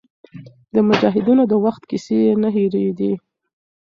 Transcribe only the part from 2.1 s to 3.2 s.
یې نه هېرېدې.